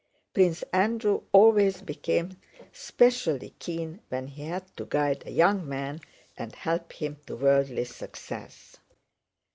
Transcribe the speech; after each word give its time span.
Prince 0.33 0.63
Andrew 0.73 1.21
always 1.31 1.83
became 1.83 2.35
specially 2.73 3.53
keen 3.59 3.99
when 4.09 4.25
he 4.29 4.45
had 4.45 4.65
to 4.75 4.85
guide 4.85 5.21
a 5.27 5.31
young 5.31 5.69
man 5.69 6.01
and 6.35 6.55
help 6.55 6.93
him 6.93 7.17
to 7.27 7.35
worldly 7.35 7.85
success. 7.85 8.77